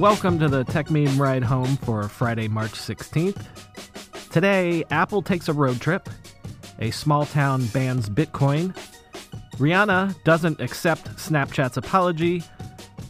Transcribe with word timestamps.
Welcome 0.00 0.38
to 0.38 0.48
the 0.48 0.64
Techmeme 0.64 1.18
Ride 1.18 1.44
Home 1.44 1.76
for 1.76 2.08
Friday, 2.08 2.48
March 2.48 2.72
16th. 2.72 3.44
Today, 4.30 4.82
Apple 4.90 5.20
takes 5.20 5.46
a 5.46 5.52
road 5.52 5.78
trip, 5.78 6.08
a 6.78 6.90
small 6.90 7.26
town 7.26 7.66
bans 7.66 8.08
Bitcoin, 8.08 8.74
Rihanna 9.58 10.14
doesn't 10.24 10.58
accept 10.58 11.16
Snapchat's 11.16 11.76
apology, 11.76 12.42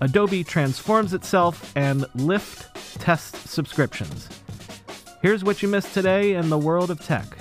Adobe 0.00 0.42
transforms 0.42 1.14
itself, 1.14 1.72
and 1.76 2.00
Lyft 2.16 2.66
tests 2.98 3.48
subscriptions. 3.48 4.28
Here's 5.22 5.44
what 5.44 5.62
you 5.62 5.68
missed 5.68 5.94
today 5.94 6.34
in 6.34 6.50
the 6.50 6.58
world 6.58 6.90
of 6.90 7.00
tech. 7.00 7.38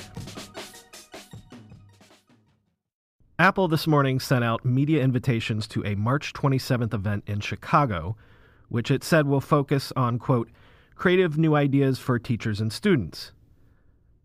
Apple 3.39 3.67
this 3.67 3.87
morning 3.87 4.19
sent 4.19 4.43
out 4.43 4.63
media 4.63 5.03
invitations 5.03 5.67
to 5.69 5.83
a 5.87 5.95
March 5.95 6.33
27th 6.33 6.93
event 6.93 7.23
in 7.25 7.39
Chicago 7.39 8.15
which 8.69 8.89
it 8.89 9.03
said 9.03 9.27
will 9.27 9.41
focus 9.41 9.91
on, 9.95 10.17
quote, 10.17 10.49
creative 10.95 11.37
new 11.37 11.55
ideas 11.55 11.99
for 11.99 12.17
teachers 12.17 12.61
and 12.61 12.71
students. 12.71 13.31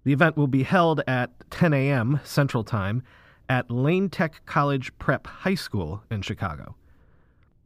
The 0.05 0.13
event 0.13 0.37
will 0.37 0.47
be 0.47 0.63
held 0.63 1.03
at 1.07 1.31
10 1.51 1.73
a.m. 1.73 2.21
Central 2.25 2.63
Time 2.63 3.03
at 3.49 3.71
Lane 3.71 4.09
Tech 4.09 4.43
College 4.47 4.97
Prep 4.99 5.27
High 5.27 5.55
School 5.55 6.03
in 6.11 6.23
Chicago. 6.23 6.77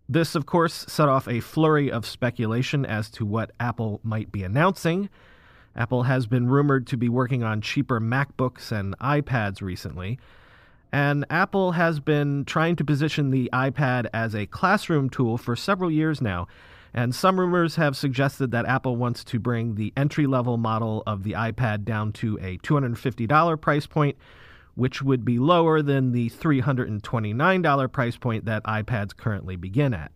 This, 0.08 0.34
of 0.34 0.46
course, 0.46 0.86
set 0.88 1.08
off 1.08 1.28
a 1.28 1.40
flurry 1.40 1.90
of 1.90 2.06
speculation 2.06 2.86
as 2.86 3.10
to 3.10 3.26
what 3.26 3.50
Apple 3.60 4.00
might 4.02 4.32
be 4.32 4.42
announcing. 4.42 5.10
Apple 5.76 6.04
has 6.04 6.26
been 6.26 6.48
rumored 6.48 6.86
to 6.86 6.96
be 6.96 7.08
working 7.08 7.42
on 7.42 7.60
cheaper 7.60 8.00
MacBooks 8.00 8.72
and 8.72 8.98
iPads 8.98 9.60
recently, 9.60 10.18
and 10.92 11.26
Apple 11.28 11.72
has 11.72 12.00
been 12.00 12.44
trying 12.44 12.76
to 12.76 12.84
position 12.84 13.30
the 13.30 13.50
iPad 13.52 14.08
as 14.12 14.34
a 14.34 14.46
classroom 14.46 15.10
tool 15.10 15.36
for 15.36 15.54
several 15.54 15.90
years 15.90 16.20
now. 16.20 16.46
And 16.94 17.14
some 17.14 17.38
rumors 17.38 17.76
have 17.76 17.96
suggested 17.96 18.50
that 18.52 18.64
Apple 18.64 18.96
wants 18.96 19.22
to 19.24 19.38
bring 19.38 19.74
the 19.74 19.92
entry 19.96 20.26
level 20.26 20.56
model 20.56 21.02
of 21.06 21.22
the 21.22 21.32
iPad 21.32 21.84
down 21.84 22.12
to 22.14 22.38
a 22.40 22.56
$250 22.58 23.60
price 23.60 23.86
point, 23.86 24.16
which 24.74 25.02
would 25.02 25.24
be 25.24 25.38
lower 25.38 25.82
than 25.82 26.12
the 26.12 26.30
$329 26.30 27.92
price 27.92 28.16
point 28.16 28.46
that 28.46 28.64
iPads 28.64 29.14
currently 29.14 29.56
begin 29.56 29.92
at. 29.92 30.10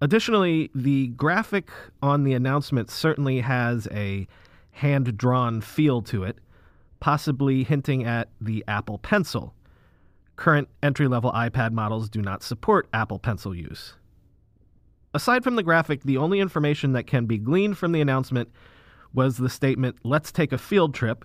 Additionally, 0.00 0.70
the 0.74 1.08
graphic 1.08 1.70
on 2.02 2.24
the 2.24 2.32
announcement 2.32 2.90
certainly 2.90 3.40
has 3.40 3.86
a 3.92 4.26
hand 4.72 5.16
drawn 5.16 5.60
feel 5.60 6.02
to 6.02 6.24
it 6.24 6.38
possibly 7.00 7.64
hinting 7.64 8.04
at 8.04 8.28
the 8.40 8.64
Apple 8.68 8.98
Pencil. 8.98 9.54
Current 10.36 10.68
entry 10.82 11.08
level 11.08 11.32
iPad 11.32 11.72
models 11.72 12.08
do 12.08 12.22
not 12.22 12.42
support 12.42 12.88
Apple 12.92 13.18
Pencil 13.18 13.54
use. 13.54 13.94
Aside 15.12 15.42
from 15.42 15.56
the 15.56 15.62
graphic, 15.62 16.02
the 16.02 16.16
only 16.16 16.38
information 16.38 16.92
that 16.92 17.06
can 17.06 17.26
be 17.26 17.36
gleaned 17.36 17.76
from 17.76 17.92
the 17.92 18.00
announcement 18.00 18.48
was 19.12 19.38
the 19.38 19.48
statement, 19.48 19.96
let's 20.04 20.30
take 20.30 20.52
a 20.52 20.58
field 20.58 20.94
trip, 20.94 21.24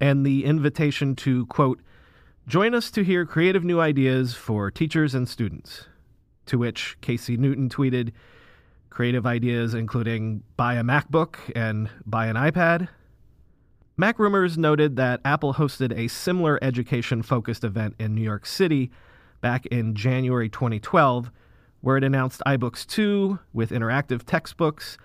and 0.00 0.26
the 0.26 0.44
invitation 0.44 1.14
to, 1.14 1.46
quote, 1.46 1.80
join 2.48 2.74
us 2.74 2.90
to 2.90 3.04
hear 3.04 3.24
creative 3.24 3.62
new 3.62 3.78
ideas 3.78 4.34
for 4.34 4.70
teachers 4.70 5.14
and 5.14 5.28
students. 5.28 5.86
To 6.46 6.58
which 6.58 6.96
Casey 7.00 7.36
Newton 7.36 7.68
tweeted, 7.68 8.10
creative 8.88 9.26
ideas 9.26 9.74
including 9.74 10.42
buy 10.56 10.74
a 10.74 10.82
MacBook 10.82 11.36
and 11.54 11.88
buy 12.04 12.26
an 12.26 12.34
iPad, 12.34 12.88
Mac 14.00 14.18
Rumors 14.18 14.56
noted 14.56 14.96
that 14.96 15.20
Apple 15.26 15.52
hosted 15.52 15.94
a 15.94 16.08
similar 16.08 16.58
education 16.62 17.20
focused 17.20 17.64
event 17.64 17.96
in 17.98 18.14
New 18.14 18.22
York 18.22 18.46
City 18.46 18.90
back 19.42 19.66
in 19.66 19.94
January 19.94 20.48
2012, 20.48 21.30
where 21.82 21.98
it 21.98 22.04
announced 22.04 22.40
iBooks 22.46 22.86
2 22.86 23.38
with 23.52 23.68
interactive 23.72 24.22
textbooks, 24.22 24.96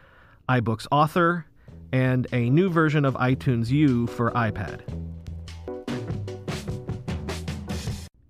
iBooks 0.48 0.88
Author, 0.92 1.46
and 1.92 2.26
a 2.32 2.50
new 2.50 2.70
version 2.70 3.04
of 3.04 3.16
iTunes 3.16 3.70
U 3.70 4.08
for 4.08 4.32
iPad. 4.32 4.80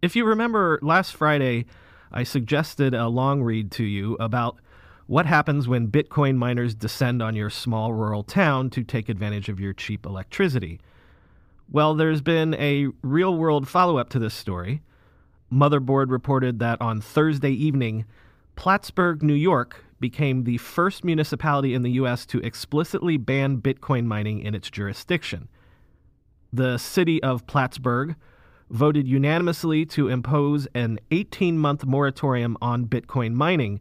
If 0.02 0.16
you 0.16 0.26
remember, 0.26 0.80
last 0.82 1.16
Friday, 1.16 1.66
I 2.12 2.24
suggested 2.24 2.96
a 2.96 3.08
long 3.08 3.44
read 3.44 3.70
to 3.74 3.84
you 3.84 4.16
about 4.20 4.58
what 5.07 5.25
happens 5.25 5.67
when 5.67 5.88
Bitcoin 5.88 6.35
miners 6.35 6.73
descend 6.73 7.21
on 7.21 7.35
your 7.35 7.49
small 7.49 7.93
rural 7.93 8.23
town 8.23 8.69
to 8.71 8.83
take 8.83 9.07
advantage 9.07 9.49
of 9.49 9.59
your 9.59 9.73
cheap 9.73 10.05
electricity? 10.05 10.79
Well, 11.69 11.95
there's 11.95 12.21
been 12.21 12.53
a 12.55 12.88
real 13.01 13.35
world 13.35 13.67
follow 13.67 13.97
up 13.97 14.09
to 14.09 14.19
this 14.19 14.33
story. 14.33 14.81
Motherboard 15.51 16.09
reported 16.09 16.59
that 16.59 16.81
on 16.81 17.01
Thursday 17.01 17.51
evening, 17.51 18.05
Plattsburgh, 18.55 19.21
New 19.21 19.33
York, 19.33 19.83
became 19.99 20.43
the 20.43 20.57
first 20.57 21.03
municipality 21.03 21.73
in 21.73 21.83
the 21.83 21.91
U.S. 21.91 22.25
to 22.27 22.39
explicitly 22.39 23.17
ban 23.17 23.61
Bitcoin 23.61 24.05
mining 24.05 24.39
in 24.39 24.55
its 24.55 24.69
jurisdiction. 24.69 25.47
The 26.51 26.77
city 26.77 27.22
of 27.22 27.45
Plattsburgh 27.47 28.16
voted 28.69 29.07
unanimously 29.07 29.85
to 29.85 30.07
impose 30.07 30.67
an 30.73 30.99
18 31.11 31.57
month 31.57 31.85
moratorium 31.85 32.57
on 32.61 32.85
Bitcoin 32.85 33.33
mining 33.33 33.79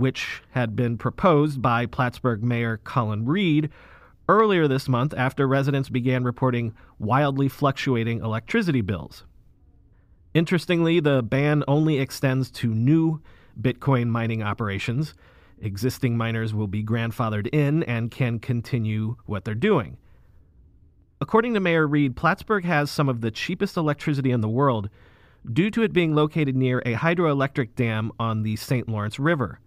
which 0.00 0.42
had 0.50 0.74
been 0.74 0.96
proposed 0.96 1.60
by 1.60 1.86
Plattsburgh 1.86 2.42
Mayor 2.42 2.78
Colin 2.82 3.26
Read 3.26 3.70
earlier 4.28 4.66
this 4.66 4.88
month 4.88 5.12
after 5.14 5.46
residents 5.46 5.88
began 5.88 6.24
reporting 6.24 6.72
wildly 6.98 7.48
fluctuating 7.48 8.22
electricity 8.22 8.80
bills. 8.80 9.24
Interestingly, 10.32 11.00
the 11.00 11.22
ban 11.22 11.64
only 11.68 11.98
extends 11.98 12.50
to 12.52 12.68
new 12.74 13.20
Bitcoin 13.60 14.08
mining 14.08 14.42
operations. 14.42 15.14
Existing 15.60 16.16
miners 16.16 16.54
will 16.54 16.68
be 16.68 16.82
grandfathered 16.82 17.48
in 17.52 17.82
and 17.82 18.10
can 18.10 18.38
continue 18.38 19.16
what 19.26 19.44
they're 19.44 19.54
doing. 19.54 19.98
According 21.20 21.52
to 21.54 21.60
Mayor 21.60 21.86
Read, 21.86 22.16
Plattsburgh 22.16 22.64
has 22.64 22.90
some 22.90 23.08
of 23.08 23.20
the 23.20 23.30
cheapest 23.30 23.76
electricity 23.76 24.30
in 24.30 24.40
the 24.40 24.48
world 24.48 24.88
due 25.52 25.70
to 25.70 25.82
it 25.82 25.92
being 25.92 26.14
located 26.14 26.56
near 26.56 26.78
a 26.80 26.94
hydroelectric 26.94 27.74
dam 27.74 28.12
on 28.18 28.42
the 28.42 28.56
St. 28.56 28.88
Lawrence 28.88 29.18
River. 29.18 29.60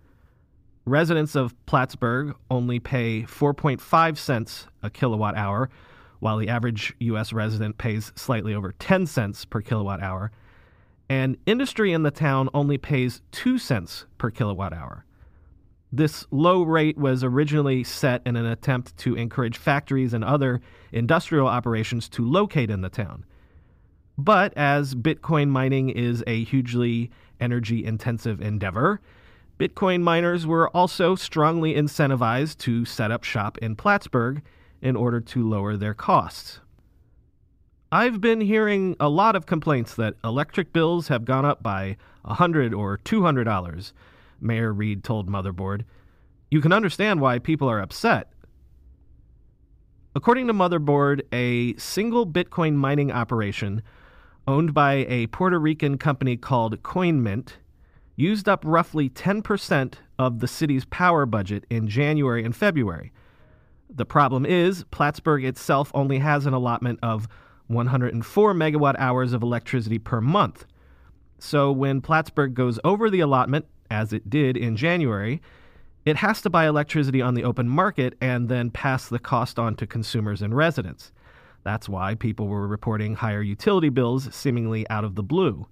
Residents 0.86 1.36
of 1.36 1.56
Plattsburgh 1.66 2.36
only 2.52 2.78
pay 2.80 3.24
4.5 3.24 4.18
cents 4.18 4.68
a 4.82 4.90
kilowatt 4.90 5.38
hour, 5.38 5.70
while 6.20 6.38
the 6.38 6.50
average 6.50 6.94
U.S. 7.00 7.32
resident 7.32 7.78
pays 7.78 8.12
slightly 8.16 8.54
over 8.54 8.74
10 8.74 9.06
cents 9.06 9.46
per 9.46 9.62
kilowatt 9.62 10.02
hour. 10.02 10.32
And 11.08 11.38
industry 11.46 11.94
in 11.94 12.04
the 12.04 12.12
town 12.12 12.50
only 12.54 12.78
pays 12.78 13.22
2 13.32 13.58
cents 13.58 14.06
per 14.18 14.30
kilowatt 14.30 14.74
hour. 14.74 15.06
This 15.92 16.26
low 16.32 16.64
rate 16.64 16.98
was 16.98 17.24
originally 17.24 17.84
set 17.84 18.22
in 18.26 18.36
an 18.36 18.46
attempt 18.46 18.98
to 18.98 19.16
encourage 19.16 19.58
factories 19.58 20.14
and 20.14 20.24
other 20.24 20.60
industrial 20.92 21.48
operations 21.48 22.10
to 22.10 22.28
locate 22.28 22.70
in 22.70 22.82
the 22.82 22.90
town. 22.90 23.26
But 24.18 24.54
as 24.58 24.96
Bitcoin 24.96 25.50
mining 25.50 25.90
is 25.90 26.24
a 26.28 26.44
hugely 26.44 27.10
energy 27.40 27.86
intensive 27.86 28.42
endeavor, 28.42 29.02
Bitcoin 29.60 30.02
miners 30.02 30.48
were 30.48 30.70
also 30.70 31.16
strongly 31.16 31.76
incentivized 31.76 32.58
to 32.60 32.86
set 32.86 33.12
up 33.12 33.24
shop 33.24 33.58
in 33.60 33.76
Plattsburgh 33.76 34.42
in 34.82 34.96
order 34.96 35.22
to 35.22 35.48
lower 35.48 35.78
their 35.78 35.94
costs. 35.94 36.60
I've 37.92 38.20
been 38.20 38.42
hearing 38.42 38.96
a 39.00 39.10
lot 39.10 39.36
of 39.36 39.46
complaints 39.46 39.94
that 39.96 40.16
electric 40.24 40.74
bills 40.74 41.10
have 41.10 41.26
gone 41.26 41.46
up 41.46 41.62
by 41.62 41.98
100 42.24 42.74
or 42.74 42.98
$200, 42.98 43.94
Mayor 44.42 44.74
Read 44.74 45.04
told 45.04 45.30
Motherboard. 45.30 45.84
You 46.50 46.60
can 46.60 46.74
understand 46.74 47.22
why 47.22 47.38
people 47.38 47.70
are 47.70 47.80
upset. 47.80 48.30
According 50.16 50.48
to 50.48 50.54
Motherboard, 50.54 51.22
a 51.32 51.76
single 51.78 52.26
Bitcoin 52.26 52.74
mining 52.74 53.12
operation 53.12 53.84
owned 54.48 54.74
by 54.74 55.06
a 55.08 55.28
Puerto 55.28 55.60
Rican 55.60 55.98
company 55.98 56.36
called 56.36 56.82
CoinMint 56.84 57.54
used 58.16 58.48
up 58.48 58.64
roughly 58.66 59.10
10% 59.10 59.94
of 60.20 60.40
the 60.40 60.48
city's 60.48 60.86
power 60.86 61.26
budget 61.26 61.66
in 61.70 61.88
January 61.88 62.44
and 62.44 62.56
February. 62.56 63.12
The 63.90 64.06
problem 64.06 64.46
is, 64.46 64.86
Plattsburgh 64.92 65.44
itself 65.46 65.92
only 65.94 66.20
has 66.20 66.46
an 66.46 66.54
allotment 66.54 67.00
of 67.04 67.28
104 67.68 68.54
megawatt 68.54 68.96
hours 68.98 69.34
of 69.34 69.44
electricity 69.44 70.00
per 70.00 70.22
month. 70.22 70.66
So 71.40 71.72
when 71.72 72.02
Plattsburgh 72.02 72.54
goes 72.54 72.80
over 72.84 73.10
the 73.10 73.20
allotment, 73.20 73.66
as 73.92 74.14
it 74.14 74.30
did 74.30 74.58
in 74.58 74.76
January, 74.76 75.42
it 76.06 76.18
has 76.18 76.42
to 76.42 76.50
buy 76.50 76.68
electricity 76.68 77.22
on 77.22 77.34
the 77.34 77.44
open 77.44 77.70
market 77.70 78.16
and 78.20 78.50
then 78.50 78.72
pass 78.72 79.08
the 79.08 79.20
cost 79.20 79.60
on 79.60 79.76
to 79.76 79.88
consumers 79.88 80.42
and 80.42 80.56
residents. 80.56 81.12
That's 81.64 81.88
why 81.88 82.16
people 82.16 82.48
were 82.48 82.68
reporting 82.68 83.16
higher 83.16 83.42
utility 83.42 83.90
bills 83.90 84.34
seemingly 84.34 84.90
out 84.90 85.06
of 85.06 85.16
the 85.16 85.24
blue. 85.24 85.68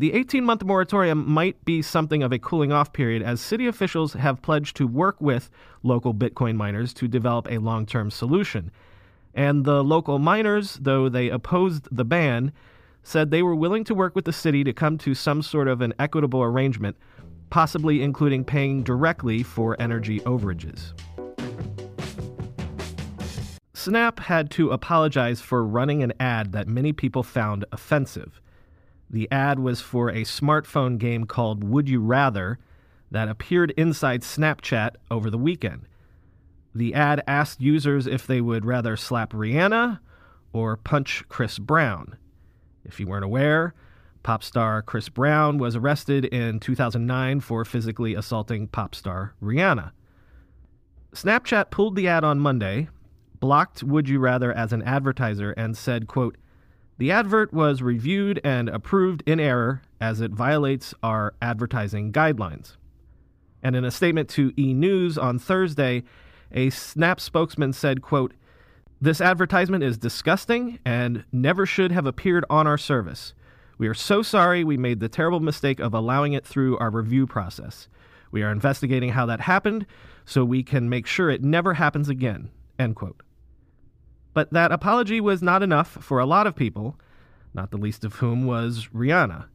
The 0.00 0.12
18 0.12 0.44
month 0.44 0.62
moratorium 0.62 1.28
might 1.28 1.64
be 1.64 1.82
something 1.82 2.22
of 2.22 2.30
a 2.30 2.38
cooling 2.38 2.70
off 2.70 2.92
period 2.92 3.20
as 3.20 3.40
city 3.40 3.66
officials 3.66 4.12
have 4.12 4.42
pledged 4.42 4.76
to 4.76 4.86
work 4.86 5.20
with 5.20 5.50
local 5.82 6.14
Bitcoin 6.14 6.54
miners 6.54 6.94
to 6.94 7.08
develop 7.08 7.50
a 7.50 7.58
long 7.58 7.84
term 7.84 8.12
solution. 8.12 8.70
And 9.34 9.64
the 9.64 9.82
local 9.82 10.20
miners, 10.20 10.78
though 10.80 11.08
they 11.08 11.30
opposed 11.30 11.88
the 11.90 12.04
ban, 12.04 12.52
said 13.02 13.32
they 13.32 13.42
were 13.42 13.56
willing 13.56 13.82
to 13.84 13.94
work 13.94 14.14
with 14.14 14.24
the 14.24 14.32
city 14.32 14.62
to 14.62 14.72
come 14.72 14.98
to 14.98 15.16
some 15.16 15.42
sort 15.42 15.66
of 15.66 15.80
an 15.80 15.92
equitable 15.98 16.44
arrangement, 16.44 16.96
possibly 17.50 18.00
including 18.00 18.44
paying 18.44 18.84
directly 18.84 19.42
for 19.42 19.74
energy 19.82 20.20
overages. 20.20 20.92
Snap 23.74 24.20
had 24.20 24.48
to 24.52 24.70
apologize 24.70 25.40
for 25.40 25.64
running 25.64 26.04
an 26.04 26.12
ad 26.20 26.52
that 26.52 26.68
many 26.68 26.92
people 26.92 27.24
found 27.24 27.64
offensive. 27.72 28.40
The 29.10 29.30
ad 29.30 29.58
was 29.58 29.80
for 29.80 30.10
a 30.10 30.22
smartphone 30.22 30.98
game 30.98 31.24
called 31.24 31.64
Would 31.64 31.88
You 31.88 32.00
Rather 32.00 32.58
that 33.10 33.28
appeared 33.28 33.70
inside 33.72 34.22
Snapchat 34.22 34.96
over 35.10 35.30
the 35.30 35.38
weekend. 35.38 35.86
The 36.74 36.94
ad 36.94 37.22
asked 37.26 37.60
users 37.60 38.06
if 38.06 38.26
they 38.26 38.40
would 38.40 38.64
rather 38.64 38.96
slap 38.96 39.32
Rihanna 39.32 40.00
or 40.52 40.76
punch 40.76 41.24
Chris 41.28 41.58
Brown. 41.58 42.16
If 42.84 43.00
you 43.00 43.06
weren't 43.06 43.24
aware, 43.24 43.74
pop 44.22 44.42
star 44.42 44.82
Chris 44.82 45.08
Brown 45.08 45.58
was 45.58 45.74
arrested 45.74 46.26
in 46.26 46.60
2009 46.60 47.40
for 47.40 47.64
physically 47.64 48.14
assaulting 48.14 48.68
pop 48.68 48.94
star 48.94 49.34
Rihanna. 49.42 49.92
Snapchat 51.12 51.70
pulled 51.70 51.96
the 51.96 52.08
ad 52.08 52.24
on 52.24 52.38
Monday, 52.38 52.88
blocked 53.40 53.82
Would 53.82 54.08
You 54.08 54.18
Rather 54.18 54.52
as 54.52 54.72
an 54.72 54.82
advertiser, 54.82 55.52
and 55.52 55.76
said, 55.76 56.06
quote, 56.06 56.36
the 56.98 57.12
advert 57.12 57.52
was 57.52 57.80
reviewed 57.80 58.40
and 58.42 58.68
approved 58.68 59.22
in 59.24 59.38
error 59.38 59.82
as 60.00 60.20
it 60.20 60.32
violates 60.32 60.92
our 61.02 61.34
advertising 61.40 62.12
guidelines. 62.12 62.76
And 63.62 63.76
in 63.76 63.84
a 63.84 63.90
statement 63.90 64.28
to 64.30 64.52
E! 64.56 64.74
News 64.74 65.16
on 65.16 65.38
Thursday, 65.38 66.02
a 66.52 66.70
Snap 66.70 67.20
spokesman 67.20 67.72
said, 67.72 68.02
quote, 68.02 68.34
This 69.00 69.20
advertisement 69.20 69.84
is 69.84 69.96
disgusting 69.96 70.80
and 70.84 71.24
never 71.32 71.66
should 71.66 71.92
have 71.92 72.06
appeared 72.06 72.44
on 72.50 72.66
our 72.66 72.78
service. 72.78 73.32
We 73.78 73.86
are 73.86 73.94
so 73.94 74.22
sorry 74.22 74.64
we 74.64 74.76
made 74.76 74.98
the 74.98 75.08
terrible 75.08 75.40
mistake 75.40 75.78
of 75.78 75.94
allowing 75.94 76.32
it 76.32 76.44
through 76.44 76.78
our 76.78 76.90
review 76.90 77.26
process. 77.28 77.88
We 78.32 78.42
are 78.42 78.50
investigating 78.50 79.10
how 79.10 79.26
that 79.26 79.40
happened 79.40 79.86
so 80.24 80.44
we 80.44 80.64
can 80.64 80.88
make 80.88 81.06
sure 81.06 81.30
it 81.30 81.44
never 81.44 81.74
happens 81.74 82.08
again. 82.08 82.50
End 82.78 82.96
quote. 82.96 83.22
But 84.34 84.52
that 84.52 84.72
apology 84.72 85.20
was 85.20 85.42
not 85.42 85.62
enough 85.62 85.88
for 85.88 86.18
a 86.18 86.26
lot 86.26 86.46
of 86.46 86.54
people, 86.54 86.98
not 87.54 87.70
the 87.70 87.76
least 87.76 88.04
of 88.04 88.16
whom 88.16 88.46
was 88.46 88.88
Rihanna. 88.94 89.46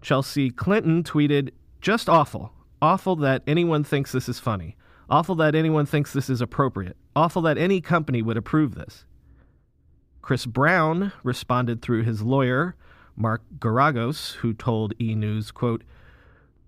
Chelsea 0.00 0.50
Clinton 0.50 1.02
tweeted, 1.02 1.50
Just 1.80 2.08
awful. 2.08 2.52
Awful 2.82 3.16
that 3.16 3.42
anyone 3.46 3.82
thinks 3.82 4.12
this 4.12 4.28
is 4.28 4.38
funny. 4.38 4.76
Awful 5.08 5.34
that 5.36 5.54
anyone 5.54 5.86
thinks 5.86 6.12
this 6.12 6.28
is 6.28 6.40
appropriate. 6.40 6.96
Awful 7.16 7.42
that 7.42 7.58
any 7.58 7.80
company 7.80 8.22
would 8.22 8.36
approve 8.36 8.74
this. 8.74 9.04
Chris 10.22 10.46
Brown 10.46 11.12
responded 11.22 11.82
through 11.82 12.02
his 12.02 12.22
lawyer, 12.22 12.76
Mark 13.16 13.42
Geragos, 13.58 14.34
who 14.36 14.52
told 14.54 14.94
E! 15.00 15.14
News, 15.14 15.50
quote, 15.50 15.84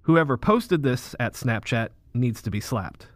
Whoever 0.03 0.37
posted 0.37 0.83
this 0.83 1.17
at 1.19 1.33
Snapchat 1.33 1.89
needs 2.15 2.41
to 2.43 2.51
be 2.51 2.61
slapped. 2.61 3.09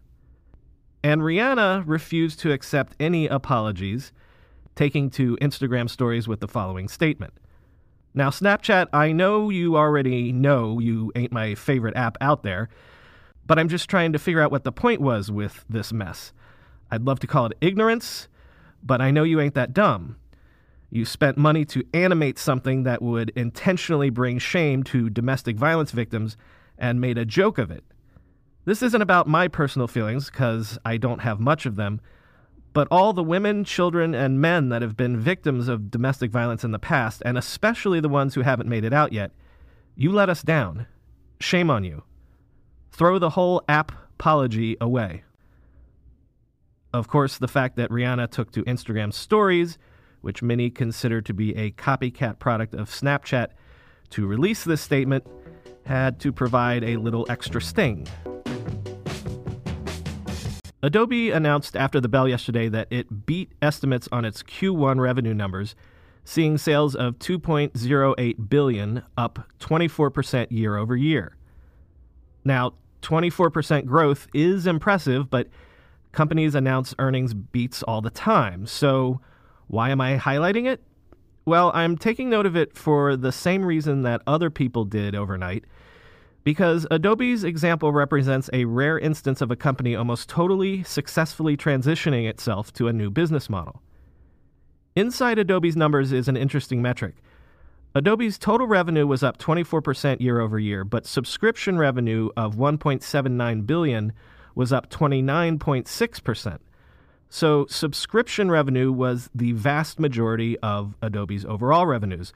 And 1.02 1.22
Rihanna 1.22 1.84
refused 1.86 2.40
to 2.40 2.52
accept 2.52 2.94
any 3.00 3.26
apologies, 3.26 4.12
taking 4.74 5.10
to 5.10 5.36
Instagram 5.38 5.88
stories 5.88 6.28
with 6.28 6.40
the 6.40 6.48
following 6.48 6.88
statement. 6.88 7.32
Now, 8.12 8.30
Snapchat, 8.30 8.88
I 8.92 9.12
know 9.12 9.50
you 9.50 9.76
already 9.76 10.32
know 10.32 10.78
you 10.78 11.12
ain't 11.14 11.32
my 11.32 11.54
favorite 11.54 11.96
app 11.96 12.18
out 12.20 12.42
there, 12.42 12.68
but 13.46 13.58
I'm 13.58 13.68
just 13.68 13.88
trying 13.88 14.12
to 14.12 14.18
figure 14.18 14.40
out 14.40 14.50
what 14.50 14.64
the 14.64 14.72
point 14.72 15.00
was 15.00 15.30
with 15.30 15.64
this 15.68 15.92
mess. 15.92 16.32
I'd 16.90 17.06
love 17.06 17.20
to 17.20 17.26
call 17.26 17.46
it 17.46 17.56
ignorance, 17.60 18.28
but 18.82 19.00
I 19.00 19.10
know 19.10 19.22
you 19.22 19.40
ain't 19.40 19.54
that 19.54 19.72
dumb. 19.72 20.16
You 20.90 21.04
spent 21.04 21.38
money 21.38 21.64
to 21.66 21.84
animate 21.94 22.36
something 22.38 22.82
that 22.82 23.00
would 23.00 23.30
intentionally 23.36 24.10
bring 24.10 24.38
shame 24.38 24.82
to 24.84 25.08
domestic 25.08 25.56
violence 25.56 25.92
victims 25.92 26.36
and 26.76 27.00
made 27.00 27.16
a 27.16 27.24
joke 27.24 27.58
of 27.58 27.70
it. 27.70 27.84
This 28.64 28.82
isn't 28.82 29.02
about 29.02 29.26
my 29.26 29.48
personal 29.48 29.88
feelings, 29.88 30.30
because 30.30 30.78
I 30.84 30.96
don't 30.96 31.20
have 31.20 31.40
much 31.40 31.66
of 31.66 31.76
them, 31.76 32.00
but 32.72 32.86
all 32.90 33.12
the 33.12 33.22
women, 33.22 33.64
children, 33.64 34.14
and 34.14 34.40
men 34.40 34.68
that 34.68 34.82
have 34.82 34.96
been 34.96 35.18
victims 35.18 35.66
of 35.66 35.90
domestic 35.90 36.30
violence 36.30 36.62
in 36.62 36.70
the 36.70 36.78
past, 36.78 37.22
and 37.24 37.38
especially 37.38 38.00
the 38.00 38.08
ones 38.08 38.34
who 38.34 38.42
haven't 38.42 38.68
made 38.68 38.84
it 38.84 38.92
out 38.92 39.12
yet. 39.12 39.32
You 39.96 40.12
let 40.12 40.28
us 40.28 40.42
down. 40.42 40.86
Shame 41.40 41.70
on 41.70 41.84
you. 41.84 42.04
Throw 42.92 43.18
the 43.18 43.30
whole 43.30 43.62
app 43.68 43.92
apology 44.20 44.76
away. 44.80 45.24
Of 46.92 47.08
course, 47.08 47.38
the 47.38 47.48
fact 47.48 47.76
that 47.76 47.90
Rihanna 47.90 48.30
took 48.30 48.52
to 48.52 48.62
Instagram 48.64 49.14
stories, 49.14 49.78
which 50.20 50.42
many 50.42 50.68
consider 50.68 51.22
to 51.22 51.32
be 51.32 51.56
a 51.56 51.70
copycat 51.70 52.38
product 52.38 52.74
of 52.74 52.90
Snapchat, 52.90 53.48
to 54.10 54.26
release 54.26 54.64
this 54.64 54.82
statement 54.82 55.26
had 55.86 56.20
to 56.20 56.32
provide 56.32 56.84
a 56.84 56.96
little 56.96 57.24
extra 57.30 57.62
sting. 57.62 58.06
Adobe 60.82 61.30
announced 61.30 61.76
after 61.76 62.00
the 62.00 62.08
bell 62.08 62.26
yesterday 62.26 62.68
that 62.68 62.88
it 62.90 63.26
beat 63.26 63.52
estimates 63.60 64.08
on 64.10 64.24
its 64.24 64.42
Q1 64.42 64.98
revenue 64.98 65.34
numbers, 65.34 65.74
seeing 66.24 66.56
sales 66.56 66.94
of 66.94 67.18
2.08 67.18 68.48
billion, 68.48 69.02
up 69.16 69.46
24% 69.60 70.46
year 70.50 70.76
over 70.76 70.96
year. 70.96 71.36
Now, 72.44 72.72
24% 73.02 73.84
growth 73.84 74.28
is 74.32 74.66
impressive, 74.66 75.28
but 75.28 75.48
companies 76.12 76.54
announce 76.54 76.94
earnings 76.98 77.34
beats 77.34 77.82
all 77.82 78.00
the 78.00 78.10
time. 78.10 78.66
So, 78.66 79.20
why 79.66 79.90
am 79.90 80.00
I 80.00 80.16
highlighting 80.16 80.66
it? 80.66 80.82
Well, 81.44 81.70
I'm 81.74 81.96
taking 81.96 82.30
note 82.30 82.46
of 82.46 82.56
it 82.56 82.76
for 82.76 83.16
the 83.16 83.32
same 83.32 83.64
reason 83.64 84.02
that 84.02 84.22
other 84.26 84.50
people 84.50 84.84
did 84.84 85.14
overnight 85.14 85.64
because 86.44 86.86
Adobe's 86.90 87.44
example 87.44 87.92
represents 87.92 88.48
a 88.52 88.64
rare 88.64 88.98
instance 88.98 89.40
of 89.40 89.50
a 89.50 89.56
company 89.56 89.94
almost 89.94 90.28
totally 90.28 90.82
successfully 90.82 91.56
transitioning 91.56 92.28
itself 92.28 92.72
to 92.74 92.88
a 92.88 92.92
new 92.92 93.10
business 93.10 93.50
model. 93.50 93.82
Inside 94.96 95.38
Adobe's 95.38 95.76
numbers 95.76 96.12
is 96.12 96.28
an 96.28 96.36
interesting 96.36 96.82
metric. 96.82 97.16
Adobe's 97.94 98.38
total 98.38 98.66
revenue 98.66 99.06
was 99.06 99.22
up 99.22 99.38
24% 99.38 100.20
year 100.20 100.40
over 100.40 100.58
year, 100.58 100.84
but 100.84 101.06
subscription 101.06 101.76
revenue 101.78 102.30
of 102.36 102.54
1.79 102.54 103.66
billion 103.66 104.12
was 104.54 104.72
up 104.72 104.90
29.6%. 104.90 106.58
So 107.28 107.66
subscription 107.66 108.50
revenue 108.50 108.90
was 108.92 109.30
the 109.34 109.52
vast 109.52 110.00
majority 110.00 110.58
of 110.58 110.96
Adobe's 111.02 111.44
overall 111.44 111.86
revenues 111.86 112.32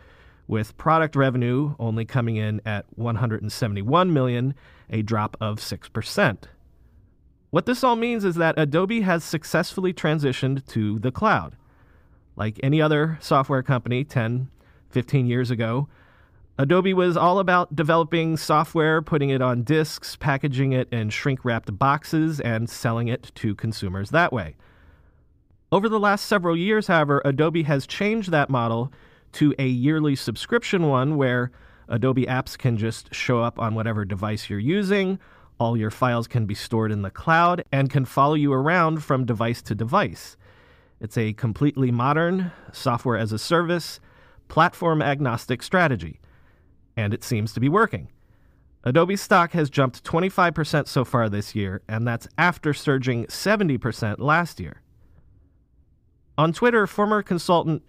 with 0.47 0.77
product 0.77 1.17
revenue 1.17 1.75
only 1.79 2.05
coming 2.05 2.37
in 2.37 2.61
at 2.67 2.87
171 2.97 4.13
million, 4.13 4.55
a 4.91 5.03
drop 5.03 5.37
of 5.41 5.59
6%. 5.59 6.39
What 7.51 7.67
this 7.67 7.85
all 7.85 7.97
means 7.97 8.25
is 8.25 8.35
that 8.35 8.59
Adobe 8.59 9.03
has 9.03 9.23
successfully 9.23 9.93
transitioned 9.93 10.67
to 10.67 10.99
the 10.99 11.13
cloud. 11.13 11.57
Like 12.37 12.59
any 12.63 12.83
other 12.83 13.19
software 13.21 13.63
company 13.63 14.05
10, 14.05 14.49
15 14.91 15.27
years 15.27 15.51
ago, 15.51 15.89
Adobe 16.59 16.95
was 16.95 17.17
all 17.17 17.41
about 17.41 17.75
developing 17.75 18.37
software, 18.37 19.03
putting 19.03 19.31
it 19.31 19.43
on 19.43 19.65
disks, 19.65 20.15
packaging 20.15 20.73
it 20.73 20.89
in 20.93 21.11
shrink 21.11 21.45
wrapped 21.45 21.77
boxes, 21.79 22.39
and 22.41 22.71
selling 22.71 23.09
it 23.09 23.33
to 23.37 23.57
consumers 23.57 24.11
that 24.11 24.33
way. 24.33 24.55
Over 25.73 25.89
the 25.89 25.99
last 25.99 26.27
several 26.27 26.57
years, 26.57 26.87
however, 26.87 27.21
Adobe 27.25 27.65
has 27.65 27.89
changed 27.89 28.31
that 28.31 28.51
model 28.51 28.93
to 29.35 29.55
a 29.59 29.67
yearly 29.67 30.17
subscription 30.17 30.88
one 30.88 31.17
where 31.17 31.50
Adobe 31.88 32.26
apps 32.26 32.57
can 32.57 32.76
just 32.76 33.14
show 33.14 33.41
up 33.41 33.59
on 33.59 33.75
whatever 33.75 34.05
device 34.05 34.49
you're 34.49 34.59
using. 34.59 35.19
All 35.59 35.76
your 35.76 35.91
files 35.91 36.26
can 36.26 36.47
be 36.47 36.55
stored 36.55 36.91
in 36.91 37.03
the 37.03 37.11
cloud 37.11 37.64
and 37.71 37.91
can 37.91 38.05
follow 38.05 38.35
you 38.35 38.53
around 38.53 39.05
from 39.05 39.25
device 39.25 39.62
to 39.62 39.75
device. 39.75 40.37
It's 41.00 41.19
a 41.19 41.33
completely 41.35 41.91
modern, 41.91 42.53
software 42.73 43.19
as 43.19 43.33
a 43.33 43.38
service, 43.38 44.00
platform 44.49 45.03
agnostic 45.03 45.62
strategy. 45.62 46.21
And 46.97 47.12
it 47.12 47.25
seems 47.25 47.53
to 47.53 47.61
be 47.61 47.69
working. 47.69 48.09
Adobe 48.85 49.17
stock 49.17 49.53
has 49.53 49.71
jumped 49.71 50.05
25% 50.05 50.87
so 50.87 51.05
far 51.05 51.29
this 51.29 51.55
year, 51.55 51.83
and 51.88 52.07
that's 52.07 52.29
after 52.37 52.75
surging 52.75 53.25
70% 53.26 54.19
last 54.19 54.61
year. 54.61 54.83
On 56.37 56.53
Twitter, 56.53 56.87
former 56.87 57.23
consultant 57.23 57.83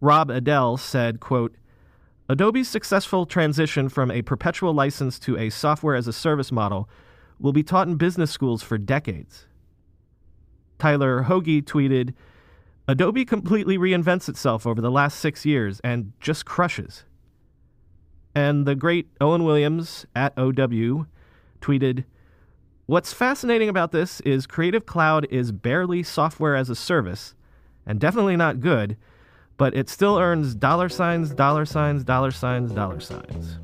Rob 0.00 0.28
Adell 0.28 0.78
said, 0.78 1.20
quote, 1.20 1.54
Adobe's 2.28 2.68
successful 2.68 3.26
transition 3.26 3.88
from 3.88 4.10
a 4.10 4.22
perpetual 4.22 4.72
license 4.72 5.18
to 5.18 5.36
a 5.36 5.50
software 5.50 5.96
as 5.96 6.06
a 6.06 6.12
service 6.12 6.52
model 6.52 6.88
will 7.40 7.52
be 7.52 7.62
taught 7.62 7.88
in 7.88 7.96
business 7.96 8.30
schools 8.30 8.62
for 8.62 8.78
decades. 8.78 9.46
Tyler 10.78 11.24
Hogge 11.24 11.62
tweeted 11.64 12.14
Adobe 12.86 13.24
completely 13.24 13.78
reinvents 13.78 14.28
itself 14.28 14.66
over 14.66 14.80
the 14.80 14.90
last 14.90 15.18
six 15.18 15.44
years 15.44 15.80
and 15.84 16.12
just 16.20 16.44
crushes. 16.44 17.04
And 18.34 18.66
the 18.66 18.74
great 18.74 19.08
Owen 19.20 19.44
Williams 19.44 20.06
at 20.14 20.32
OW 20.38 21.06
tweeted 21.60 22.04
What's 22.86 23.12
fascinating 23.12 23.68
about 23.68 23.92
this 23.92 24.20
is 24.22 24.46
Creative 24.46 24.84
Cloud 24.84 25.26
is 25.30 25.52
barely 25.52 26.02
software 26.02 26.56
as 26.56 26.70
a 26.70 26.74
service, 26.74 27.34
and 27.86 28.00
definitely 28.00 28.36
not 28.36 28.60
good, 28.60 28.96
but 29.60 29.76
it 29.76 29.90
still 29.90 30.16
earns 30.16 30.54
dollar 30.54 30.88
signs, 30.88 31.34
dollar 31.34 31.66
signs, 31.66 32.02
dollar 32.02 32.30
signs, 32.30 32.72
dollar 32.72 32.98
signs. 32.98 33.58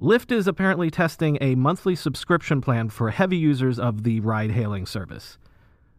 Lyft 0.00 0.32
is 0.32 0.48
apparently 0.48 0.90
testing 0.90 1.38
a 1.40 1.54
monthly 1.54 1.94
subscription 1.94 2.60
plan 2.60 2.90
for 2.90 3.10
heavy 3.10 3.36
users 3.36 3.78
of 3.78 4.02
the 4.02 4.18
ride 4.18 4.50
hailing 4.50 4.86
service. 4.86 5.38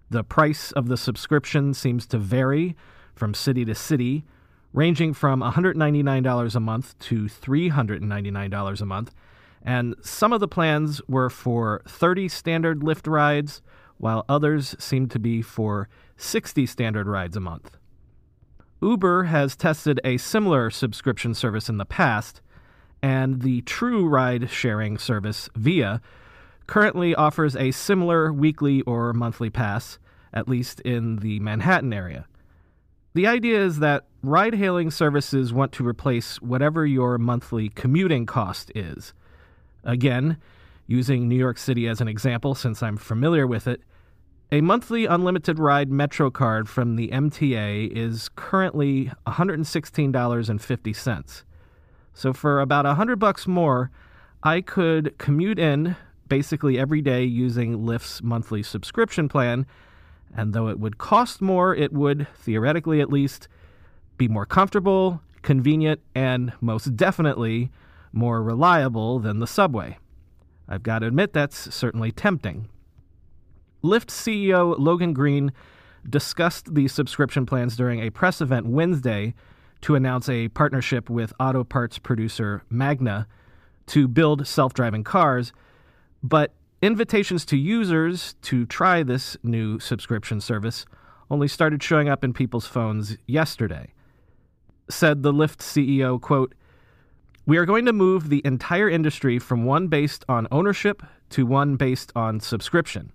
The 0.10 0.25
price 0.25 0.74
of 0.74 0.89
the 0.89 0.98
subscription 0.98 1.74
seems 1.74 2.05
to 2.07 2.17
vary 2.17 2.75
from 3.15 3.33
city 3.33 3.63
to 3.63 3.74
city, 3.74 4.25
ranging 4.74 5.13
from 5.13 5.39
$199 5.39 6.55
a 6.55 6.60
month 6.60 7.00
to 7.00 7.24
$399 7.24 8.81
a 8.81 8.86
month. 8.86 9.15
And 9.63 9.95
some 10.01 10.33
of 10.33 10.41
the 10.41 10.48
plans 10.50 11.01
were 11.07 11.29
for 11.29 11.83
30 11.88 12.27
standard 12.27 12.81
Lyft 12.81 13.10
rides, 13.10 13.62
while 13.98 14.25
others 14.27 14.75
seem 14.77 15.07
to 15.07 15.19
be 15.19 15.41
for 15.41 15.88
60 16.21 16.65
standard 16.65 17.07
rides 17.07 17.35
a 17.35 17.39
month. 17.39 17.77
Uber 18.81 19.23
has 19.25 19.55
tested 19.55 19.99
a 20.03 20.17
similar 20.17 20.69
subscription 20.69 21.33
service 21.33 21.69
in 21.69 21.77
the 21.77 21.85
past 21.85 22.41
and 23.01 23.41
the 23.41 23.61
True 23.61 24.07
ride 24.07 24.49
sharing 24.49 24.97
service, 24.97 25.49
Via, 25.55 26.01
currently 26.67 27.15
offers 27.15 27.55
a 27.55 27.71
similar 27.71 28.31
weekly 28.31 28.81
or 28.83 29.13
monthly 29.13 29.49
pass, 29.49 29.99
at 30.33 30.47
least 30.47 30.79
in 30.81 31.17
the 31.17 31.39
Manhattan 31.39 31.93
area. 31.93 32.25
The 33.13 33.27
idea 33.27 33.59
is 33.59 33.79
that 33.79 34.05
ride 34.23 34.55
hailing 34.55 34.89
services 34.89 35.51
want 35.51 35.73
to 35.73 35.87
replace 35.87 36.41
whatever 36.41 36.85
your 36.85 37.17
monthly 37.17 37.69
commuting 37.69 38.25
cost 38.25 38.71
is. 38.73 39.13
Again, 39.83 40.37
using 40.87 41.27
New 41.27 41.35
York 41.35 41.57
City 41.57 41.87
as 41.87 41.99
an 41.99 42.07
example 42.07 42.55
since 42.55 42.81
I'm 42.81 42.97
familiar 42.97 43.45
with 43.45 43.67
it, 43.67 43.81
a 44.51 44.60
monthly 44.60 45.05
unlimited 45.05 45.58
ride 45.58 45.89
Metro 45.89 46.29
card 46.29 46.67
from 46.67 46.98
the 46.98 47.08
MTA 47.08 47.89
is 47.96 48.29
currently 48.36 49.10
$116.50. 49.25 51.43
So 52.13 52.34
for 52.34 52.60
about 52.60 52.86
a 52.86 52.96
hundred 52.96 53.17
bucks 53.17 53.48
more, 53.48 53.89
I 54.43 54.60
could 54.60 55.17
commute 55.17 55.58
in 55.58 55.96
basically 56.27 56.77
every 56.77 57.01
day 57.01 57.24
using 57.24 57.86
Lyft's 57.86 58.22
monthly 58.22 58.62
subscription 58.62 59.29
plan. 59.29 59.65
And 60.36 60.53
though 60.53 60.67
it 60.67 60.79
would 60.79 60.98
cost 60.98 61.41
more, 61.41 61.74
it 61.74 61.93
would, 61.93 62.27
theoretically 62.36 63.00
at 63.00 63.10
least, 63.10 63.48
be 64.17 64.27
more 64.27 64.46
comfortable, 64.46 65.22
convenient, 65.43 66.01
and 66.13 66.51
most 66.60 66.98
definitely 66.98 67.72
more 68.12 68.43
reliable 68.43 69.20
than 69.20 69.39
the 69.39 69.48
subway. 69.48 69.98
I've 70.67 70.84
got 70.84 71.00
to 71.00 71.08
admit 71.08 71.31
that's 71.31 71.74
certainly 71.74 72.12
tempting. 72.12 72.67
Lyft 73.83 74.07
CEO 74.07 74.75
Logan 74.77 75.13
Green 75.13 75.51
discussed 76.07 76.73
the 76.73 76.88
subscription 76.88 77.45
plans 77.45 77.75
during 77.75 78.00
a 78.01 78.09
press 78.09 78.41
event 78.41 78.67
Wednesday 78.67 79.33
to 79.81 79.95
announce 79.95 80.29
a 80.29 80.50
partnership 80.50 81.09
with 81.09 81.33
auto 81.39 81.63
parts 81.63 81.97
producer 81.97 82.63
Magna 82.69 83.27
to 83.88 84.07
build 84.07 84.47
self 84.47 84.73
driving 84.73 85.03
cars, 85.03 85.51
but 86.21 86.53
invitations 86.81 87.45
to 87.45 87.57
users 87.57 88.35
to 88.43 88.65
try 88.65 89.03
this 89.03 89.35
new 89.43 89.79
subscription 89.79 90.39
service 90.39 90.85
only 91.29 91.47
started 91.47 91.81
showing 91.81 92.09
up 92.09 92.23
in 92.23 92.33
people's 92.33 92.67
phones 92.67 93.17
yesterday. 93.25 93.93
Said 94.89 95.23
the 95.23 95.33
Lyft 95.33 95.59
CEO, 95.59 96.19
quote, 96.19 96.53
We 97.47 97.57
are 97.57 97.65
going 97.65 97.85
to 97.85 97.93
move 97.93 98.29
the 98.29 98.41
entire 98.43 98.89
industry 98.89 99.39
from 99.39 99.63
one 99.63 99.88
based 99.88 100.25
on 100.27 100.47
ownership 100.51 101.01
to 101.31 101.45
one 101.45 101.77
based 101.77 102.11
on 102.15 102.39
subscription. 102.39 103.13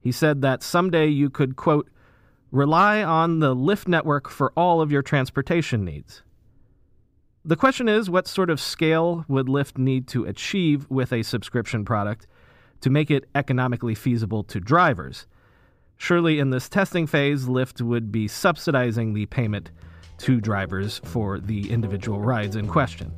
He 0.00 0.12
said 0.12 0.42
that 0.42 0.62
someday 0.62 1.06
you 1.06 1.30
could, 1.30 1.56
quote, 1.56 1.88
Rely 2.50 3.02
on 3.04 3.38
the 3.38 3.54
Lyft 3.54 3.86
network 3.86 4.28
for 4.28 4.52
all 4.56 4.80
of 4.80 4.90
your 4.90 5.02
transportation 5.02 5.84
needs. 5.84 6.22
The 7.44 7.56
question 7.56 7.88
is 7.88 8.10
what 8.10 8.26
sort 8.26 8.50
of 8.50 8.60
scale 8.60 9.24
would 9.28 9.46
Lyft 9.46 9.78
need 9.78 10.08
to 10.08 10.24
achieve 10.24 10.90
with 10.90 11.12
a 11.12 11.22
subscription 11.22 11.84
product 11.84 12.26
to 12.80 12.90
make 12.90 13.10
it 13.10 13.26
economically 13.34 13.94
feasible 13.94 14.42
to 14.44 14.58
drivers? 14.58 15.26
Surely, 15.96 16.38
in 16.38 16.50
this 16.50 16.68
testing 16.68 17.06
phase, 17.06 17.44
Lyft 17.44 17.82
would 17.82 18.10
be 18.10 18.26
subsidizing 18.26 19.12
the 19.12 19.26
payment 19.26 19.70
to 20.18 20.40
drivers 20.40 21.00
for 21.04 21.38
the 21.38 21.70
individual 21.70 22.20
rides 22.20 22.56
in 22.56 22.66
question. 22.66 23.12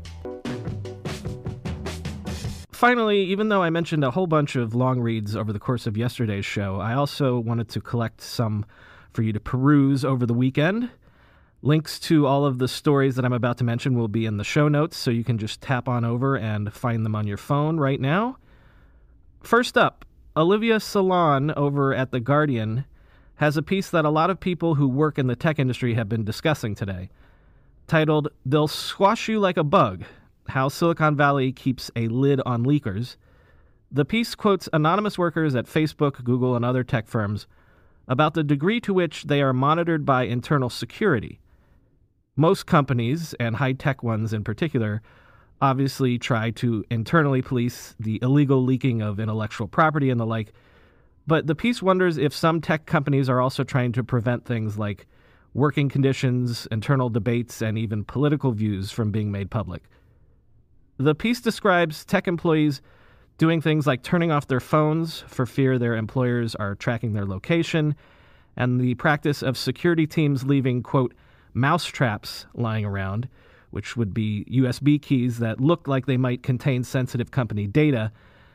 Finally, 2.82 3.22
even 3.22 3.48
though 3.48 3.62
I 3.62 3.70
mentioned 3.70 4.02
a 4.02 4.10
whole 4.10 4.26
bunch 4.26 4.56
of 4.56 4.74
long 4.74 4.98
reads 4.98 5.36
over 5.36 5.52
the 5.52 5.60
course 5.60 5.86
of 5.86 5.96
yesterday's 5.96 6.44
show, 6.44 6.80
I 6.80 6.94
also 6.94 7.38
wanted 7.38 7.68
to 7.68 7.80
collect 7.80 8.20
some 8.20 8.66
for 9.12 9.22
you 9.22 9.32
to 9.32 9.38
peruse 9.38 10.04
over 10.04 10.26
the 10.26 10.34
weekend. 10.34 10.90
Links 11.62 12.00
to 12.00 12.26
all 12.26 12.44
of 12.44 12.58
the 12.58 12.66
stories 12.66 13.14
that 13.14 13.24
I'm 13.24 13.32
about 13.32 13.58
to 13.58 13.64
mention 13.64 13.96
will 13.96 14.08
be 14.08 14.26
in 14.26 14.36
the 14.36 14.42
show 14.42 14.66
notes, 14.66 14.96
so 14.96 15.12
you 15.12 15.22
can 15.22 15.38
just 15.38 15.60
tap 15.60 15.88
on 15.88 16.04
over 16.04 16.36
and 16.36 16.72
find 16.72 17.06
them 17.06 17.14
on 17.14 17.24
your 17.24 17.36
phone 17.36 17.78
right 17.78 18.00
now. 18.00 18.36
First 19.44 19.78
up, 19.78 20.04
Olivia 20.36 20.80
Solon 20.80 21.52
over 21.52 21.94
at 21.94 22.10
The 22.10 22.18
Guardian 22.18 22.84
has 23.36 23.56
a 23.56 23.62
piece 23.62 23.90
that 23.90 24.04
a 24.04 24.10
lot 24.10 24.28
of 24.28 24.40
people 24.40 24.74
who 24.74 24.88
work 24.88 25.20
in 25.20 25.28
the 25.28 25.36
tech 25.36 25.60
industry 25.60 25.94
have 25.94 26.08
been 26.08 26.24
discussing 26.24 26.74
today, 26.74 27.10
titled 27.86 28.26
They'll 28.44 28.66
Squash 28.66 29.28
You 29.28 29.38
Like 29.38 29.56
a 29.56 29.62
Bug 29.62 30.02
How 30.49 30.68
Silicon 30.68 31.16
Valley 31.16 31.52
Keeps 31.52 31.90
a 31.96 32.08
Lid 32.08 32.40
on 32.44 32.64
Leakers. 32.64 33.16
The 33.90 34.04
piece 34.04 34.34
quotes 34.34 34.68
anonymous 34.72 35.18
workers 35.18 35.54
at 35.54 35.66
Facebook, 35.66 36.25
Google, 36.25 36.56
and 36.56 36.64
other 36.64 36.84
tech 36.84 37.06
firms 37.06 37.46
about 38.08 38.34
the 38.34 38.42
degree 38.42 38.80
to 38.80 38.92
which 38.92 39.25
they 39.25 39.40
are 39.40 39.52
monitored 39.52 40.04
by 40.04 40.25
internal 40.25 40.68
security. 40.68 41.40
Most 42.37 42.66
companies, 42.66 43.34
and 43.34 43.56
high 43.56 43.72
tech 43.72 44.02
ones 44.02 44.32
in 44.32 44.44
particular, 44.44 45.02
obviously 45.61 46.18
try 46.18 46.50
to 46.50 46.84
internally 46.90 47.40
police 47.40 47.94
the 48.00 48.18
illegal 48.22 48.64
leaking 48.64 49.00
of 49.00 49.20
intellectual 49.20 49.68
property 49.68 50.11
and 50.11 50.18
the 50.18 50.26
like. 50.26 50.52
But 51.26 51.46
the 51.46 51.54
piece 51.54 51.80
wonders 51.80 52.18
if 52.18 52.34
some 52.34 52.61
tech 52.61 52.87
companies 52.87 53.28
are 53.28 53.40
also 53.40 53.62
trying 53.62 53.92
to 53.92 54.02
prevent 54.02 54.44
things 54.44 54.76
like 54.76 55.06
working 55.54 55.88
conditions, 55.88 56.66
internal 56.70 57.11
debates, 57.11 57.62
and 57.62 57.78
even 57.78 58.04
political 58.04 58.52
views 58.52 58.90
from 58.90 59.11
being 59.11 59.30
made 59.30 59.50
public. 59.50 59.82
The 60.99 61.14
piece 61.14 61.40
describes 61.40 62.04
tech 62.04 62.28
employees 62.28 62.80
doing 63.38 63.61
things 63.61 63.87
like 63.87 64.02
turning 64.02 64.30
off 64.30 64.46
their 64.46 64.61
phones 64.61 65.25
for 65.26 65.46
fear 65.46 65.78
their 65.78 65.96
employers 65.96 66.54
are 66.54 66.75
tracking 66.75 67.12
their 67.12 67.26
location, 67.26 67.94
and 68.56 68.80
the 68.80 68.94
practice 68.94 69.42
of 69.42 69.56
security 69.56 70.06
teams 70.06 70.44
leaving, 70.44 70.82
quote, 70.82 71.14
mouse 71.54 71.84
traps 71.84 72.46
lying 72.54 72.84
around, 72.84 73.28
which 73.70 73.96
would 73.96 74.12
be 74.12 74.44
USB 74.50 75.00
keys 75.00 75.38
that 75.38 75.61
looked 75.61 75.88
like 75.88 76.06
they 76.06 76.18
might 76.18 76.42
contain 76.42 76.84
sensitive 76.84 77.30
company 77.30 77.66
data, 77.66 78.12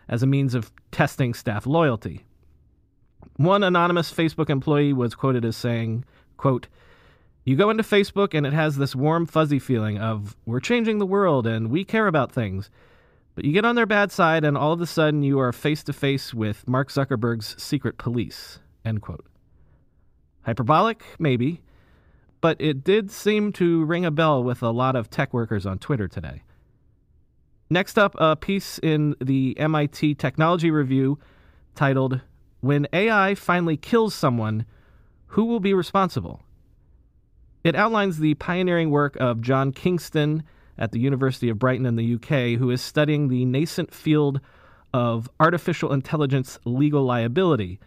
as 0.08 0.24
a 0.24 0.27
means 0.27 0.56
of 0.56 0.72
testing 0.91 1.34
staff 1.34 1.65
loyalty. 1.65 2.24
One 3.36 3.63
anonymous 3.63 4.13
Facebook 4.13 4.50
employee 4.50 4.94
was 4.94 5.15
quoted 5.15 5.44
as 5.44 5.58
saying, 5.58 6.06
quote, 6.38 6.67
You 7.48 7.56
go 7.56 7.70
into 7.70 7.82
Facebook 7.82 8.34
and 8.34 8.46
it 8.46 8.51
has 8.51 8.75
this 8.75 8.94
warm, 8.94 9.25
fuzzy 9.25 9.58
feeling 9.58 9.98
of, 10.00 10.36
we're 10.46 10.60
changing 10.60 10.98
the 10.98 11.06
world 11.06 11.48
and 11.48 11.70
we 11.70 11.86
care 11.86 12.08
about 12.08 12.30
things. 12.30 12.70
But 13.36 13.46
you 13.46 13.54
get 13.54 13.63
on 13.63 13.75
their 13.75 13.86
bad 13.86 14.12
side, 14.12 14.44
and 14.44 14.58
all 14.58 14.74
of 14.74 14.82
a 14.82 14.86
sudden 14.86 15.24
you 15.24 15.39
are 15.39 15.54
face 15.54 15.82
to 15.84 15.94
face 15.94 16.34
with 16.34 16.68
Mark 16.68 16.89
Zuckerberg's 16.89 17.56
secret 17.58 17.98
police. 17.98 18.60
End 18.84 19.01
quote. 19.01 19.25
Hyperbolic? 20.42 21.01
Maybe. 21.20 21.62
But 22.42 22.60
it 22.60 22.84
did 22.84 23.12
seem 23.12 23.54
to 23.54 23.86
ring 23.86 24.04
a 24.04 24.12
bell 24.12 24.44
with 24.44 24.62
a 24.62 24.72
lot 24.72 24.98
of 24.98 25.10
tech 25.10 25.34
workers 25.34 25.66
on 25.66 25.80
Twitter 25.80 26.10
today. 26.10 26.44
Next 27.70 27.98
up, 27.98 28.13
a 28.18 28.36
piece 28.36 28.77
in 28.80 29.16
the 29.22 29.58
MIT 29.58 30.16
Technology 30.16 30.70
Review 30.70 31.18
titled, 31.75 32.20
When 32.60 32.88
AI 32.92 33.36
Finally 33.36 33.77
Kills 33.77 34.13
Someone, 34.13 34.66
Who 35.27 35.46
Will 35.46 35.62
Be 35.62 35.74
Responsible? 35.74 36.42
It 37.68 37.76
outlines 37.76 38.20
the 38.20 38.34
pioneering 38.36 38.92
work 38.92 39.18
of 39.18 39.42
John 39.42 39.74
Kingston 39.74 40.44
at 40.78 40.94
the 40.94 41.02
University 41.02 41.50
of 41.50 41.60
Brighton 41.60 41.86
in 41.86 41.98
the 41.98 42.14
UK 42.16 42.58
who 42.58 42.72
is 42.72 42.82
studying 42.82 43.28
the 43.28 43.44
nascent 43.44 43.94
field 43.94 44.40
of 44.94 45.30
artificial 45.38 45.92
intelligence 45.92 46.60
legal 46.64 47.04
liability. 47.04 47.78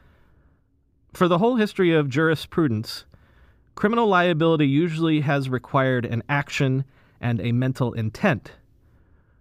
For 1.15 1.29
the 1.29 1.39
whole 1.39 1.57
history 1.57 1.95
of 1.95 2.11
jurisprudence, 2.11 3.07
criminal 3.75 4.07
liability 4.07 4.69
usually 4.69 5.23
has 5.23 5.49
required 5.49 6.05
an 6.05 6.25
action 6.29 6.85
and 7.19 7.41
a 7.41 7.53
mental 7.53 7.95
intent. 7.95 8.53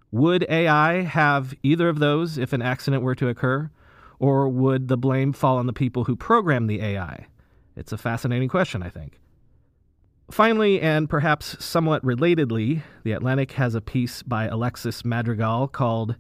Would 0.10 0.46
AI 0.48 1.02
have 1.02 1.54
either 1.64 1.90
of 1.90 2.00
those 2.00 2.38
if 2.38 2.54
an 2.54 2.62
accident 2.62 3.04
were 3.04 3.16
to 3.16 3.28
occur? 3.28 3.72
Or 4.20 4.48
would 4.48 4.88
the 4.88 4.96
blame 4.96 5.34
fall 5.34 5.58
on 5.58 5.68
the 5.68 5.74
people 5.74 6.06
who 6.06 6.16
programmed 6.16 6.70
the 6.70 6.82
AI? 6.82 7.28
It's 7.76 7.92
a 7.92 7.98
fascinating 7.98 8.48
question, 8.48 8.82
I 8.82 8.90
think. 8.90 9.20
Finally, 10.32 10.80
and 10.80 11.10
perhaps 11.10 11.64
somewhat 11.64 12.04
relatedly, 12.04 12.84
The 13.04 13.14
Atlantic 13.14 13.54
has 13.54 13.74
a 13.74 13.82
piece 13.82 14.22
by 14.22 14.46
Alexis 14.46 15.04
Madrigal 15.04 15.68
called 15.68 16.16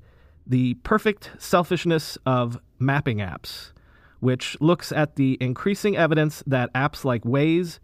The 0.47 0.73
Perfect 0.75 1.31
Selfishness 1.37 2.17
of 2.25 2.59
Mapping 2.79 3.19
Apps, 3.19 3.71
which 4.19 4.59
looks 4.59 4.91
at 4.91 5.15
the 5.15 5.37
increasing 5.39 5.95
evidence 5.95 6.43
that 6.47 6.73
apps 6.73 7.05
like 7.05 7.23
Waze, 7.23 7.77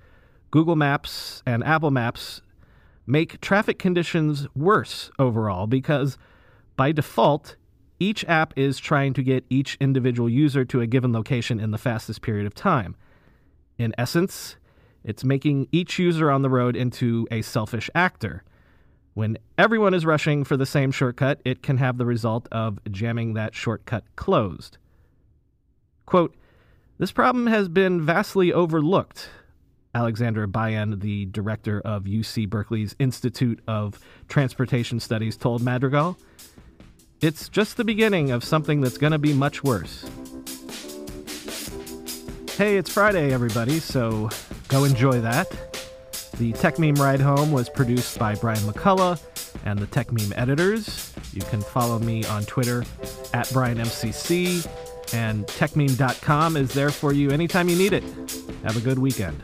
Google 0.49 0.75
Maps, 0.75 1.43
and 1.45 1.63
Apple 1.63 1.91
Maps 1.91 2.41
make 3.05 3.39
traffic 3.39 3.77
conditions 3.77 4.47
worse 4.55 5.11
overall 5.19 5.67
because, 5.67 6.17
by 6.75 6.91
default, 6.91 7.55
each 7.99 8.25
app 8.25 8.51
is 8.57 8.79
trying 8.79 9.13
to 9.13 9.21
get 9.21 9.45
each 9.49 9.77
individual 9.79 10.27
user 10.27 10.65
to 10.65 10.81
a 10.81 10.87
given 10.87 11.13
location 11.13 11.59
in 11.59 11.69
the 11.69 11.77
fastest 11.77 12.23
period 12.23 12.47
of 12.47 12.55
time. 12.55 12.95
In 13.77 13.93
essence, 13.97 14.57
it's 15.05 15.23
making 15.23 15.67
each 15.71 15.99
user 15.99 16.29
on 16.29 16.41
the 16.41 16.49
road 16.49 16.75
into 16.75 17.27
a 17.31 17.43
selfish 17.43 17.89
actor. 17.95 18.43
When 19.13 19.37
everyone 19.57 19.93
is 19.93 20.05
rushing 20.05 20.43
for 20.43 20.57
the 20.57 20.65
same 20.65 20.91
shortcut, 20.91 21.39
it 21.45 21.63
can 21.63 21.77
have 21.77 21.97
the 21.97 22.05
result 22.05 22.49
of 22.51 22.79
jamming 22.91 23.35
that 23.35 23.55
shortcut 23.55 24.03
closed. 24.17 24.77
Quote, 26.05 26.35
this 26.97 27.11
problem 27.11 27.47
has 27.47 27.69
been 27.69 28.01
vastly 28.01 28.51
overlooked, 28.51 29.29
Alexandre 29.93 30.47
Bayen, 30.47 30.99
the 30.99 31.25
director 31.27 31.81
of 31.81 32.05
UC 32.05 32.49
Berkeley's 32.49 32.95
Institute 32.99 33.61
of 33.67 33.99
Transportation 34.27 34.99
Studies, 34.99 35.37
told 35.37 35.61
Madrigal. 35.61 36.17
It's 37.21 37.47
just 37.47 37.77
the 37.77 37.85
beginning 37.85 38.31
of 38.31 38.43
something 38.43 38.81
that's 38.81 38.97
going 38.97 39.11
to 39.11 39.19
be 39.19 39.33
much 39.33 39.63
worse. 39.63 40.03
Hey, 42.57 42.77
it's 42.77 42.89
Friday, 42.89 43.33
everybody, 43.33 43.79
so 43.79 44.29
Go 44.67 44.83
enjoy 44.83 45.21
that. 45.21 45.49
The 46.37 46.51
Techmeme 46.53 46.97
Ride 46.97 47.21
Home 47.21 47.51
was 47.51 47.69
produced 47.69 48.19
by 48.19 48.35
Brian 48.35 48.59
McCullough 48.59 49.21
and 49.63 49.79
the 49.79 49.87
Techmeme 49.87 50.33
editors. 50.37 51.13
You 51.33 51.41
can 51.41 51.61
follow 51.61 51.99
me 51.99 52.25
on 52.25 52.43
Twitter 52.43 52.81
at 53.33 53.47
BrianMCC, 53.47 54.67
and 55.13 55.45
techmeme.com 55.47 56.57
is 56.57 56.73
there 56.73 56.89
for 56.89 57.13
you 57.13 57.31
anytime 57.31 57.69
you 57.69 57.77
need 57.77 57.93
it. 57.93 58.03
Have 58.63 58.75
a 58.75 58.81
good 58.81 58.99
weekend. 58.99 59.41